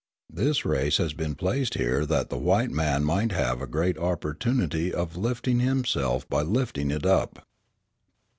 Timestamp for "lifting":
5.15-5.59, 6.41-6.89